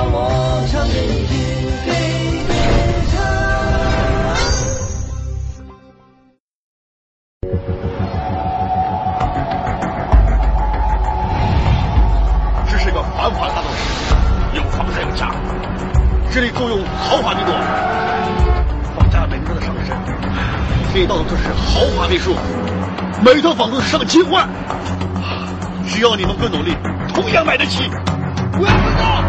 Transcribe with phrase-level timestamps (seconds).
[0.00, 0.16] 让我
[0.72, 1.36] 唱给你听，
[1.84, 1.92] 给
[2.48, 2.64] 别人
[12.66, 13.84] 这是个繁华的大都市，
[14.56, 15.30] 有房才有家。
[16.30, 17.54] 这里坐拥豪华民多，
[18.96, 19.94] 房价每年都在上升，
[20.94, 22.34] 可以到处都是豪华别墅，
[23.22, 24.48] 每套房子上千万。
[25.86, 26.74] 只要你们更努力，
[27.12, 27.90] 同样买得起。
[28.52, 29.19] 我要分到，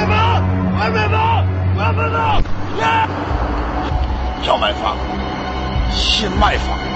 [0.00, 1.44] 买房，我要买房，
[1.76, 2.40] 我要分到。
[4.46, 4.96] 要买房，
[5.90, 6.89] 先卖房。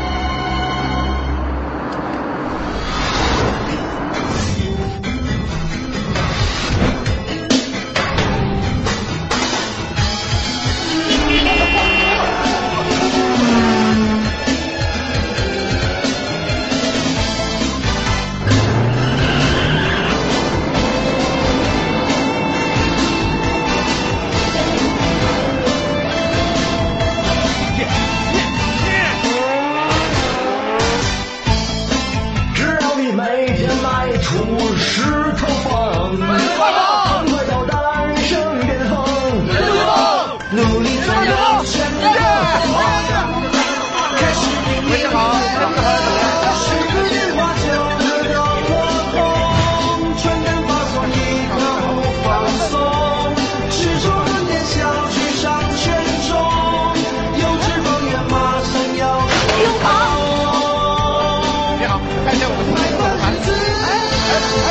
[62.25, 63.03] 看一下我们买房
[63.43, 63.47] 子。
[63.51, 63.89] 哎
[64.25, 64.33] 哎
[64.65, 64.71] 哎，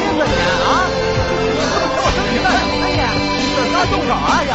[0.00, 0.68] 日本人啊！
[2.16, 3.02] 哎呀，
[3.56, 4.52] 这啥动手啊呀？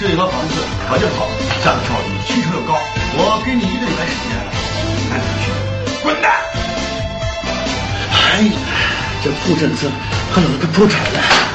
[0.00, 0.54] 这里和房子
[0.88, 1.28] 条件好，
[1.62, 2.74] 价格超低，需求又高，
[3.14, 4.34] 我给你一个礼拜时间，
[5.08, 5.46] 看怎么去。
[6.02, 6.26] 滚蛋！
[8.10, 8.50] 哎呀，
[9.22, 9.86] 这破政策
[10.34, 11.51] 还弄了个破产了。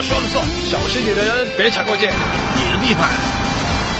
[0.00, 2.10] 我说了算，小心你的人别踩过界。
[2.56, 3.10] 你的地盘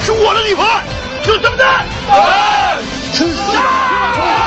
[0.03, 0.83] 是我的地盘，
[1.23, 1.65] 就这么的？
[3.13, 4.40] 城市竞争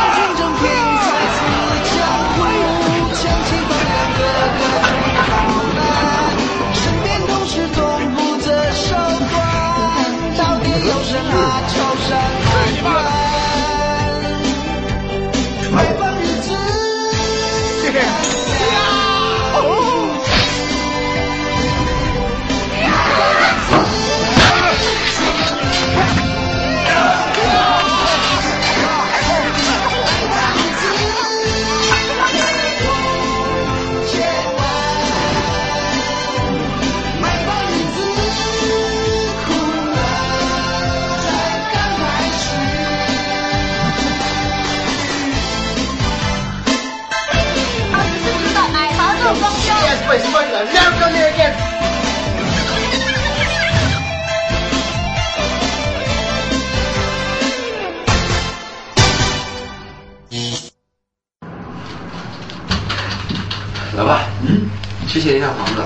[63.95, 64.69] 老板，嗯，
[65.07, 65.83] 之前那套房子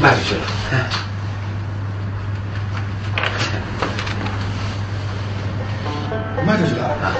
[0.00, 0.40] 卖出去了。
[6.46, 7.12] 卖出去了啊？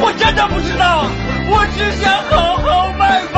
[0.00, 1.04] 我真的不知道，
[1.50, 3.36] 我只想好好卖房。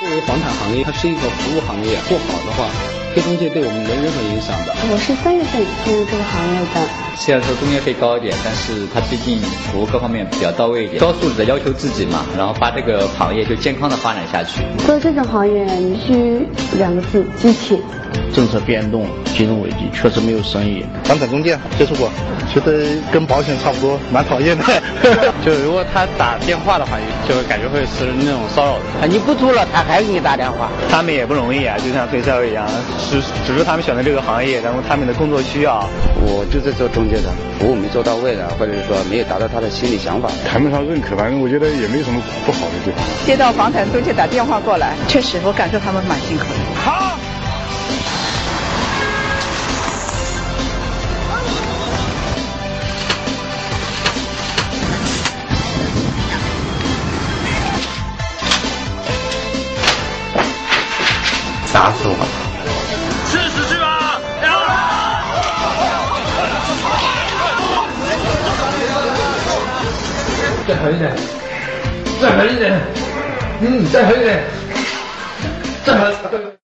[0.00, 2.68] 作为房产行业，它是一个服务行业，不好的话，
[3.14, 4.74] 这中介对我们没任何影响的。
[4.90, 6.80] 我是三月份进入这个行业的。
[7.16, 14.62] 虽然说中介费高一点，但是它毕竟服务各方面比较到位一点，高素质的要求自己嘛，然后把这个行业就健康的发展下去。
[14.86, 16.47] 做这种行业，你需
[16.78, 17.78] 两个字：机器。
[18.32, 20.84] 政策变动、金融危机，确实没有生意。
[21.04, 22.10] 房产中介接触过，
[22.52, 24.64] 觉得跟保险差不多，蛮讨厌的。
[25.44, 26.98] 就如果他打电话的话，
[27.28, 28.84] 就感觉会是那种骚扰的。
[29.02, 30.70] 啊，你不租了，他还给你打电话。
[30.90, 32.66] 他们也不容易啊，就像推销一样，
[33.10, 35.86] 只只是他们选择这个行业，然后他们的工作需要。
[36.20, 37.28] 我就在做中介的，
[37.58, 43.00] 服务没做到位的，或者是说没有达到他的心理想法，谈不上认可，反正我觉得也没什么不好的地方。
[43.26, 46.57] 接到房产中介打电话过来，确实我感受他们蛮辛苦的。
[70.68, 71.10] 再狠一点，
[72.20, 72.78] 再狠一点，
[73.62, 74.44] 嗯，再狠一点，
[75.82, 76.57] 再狠。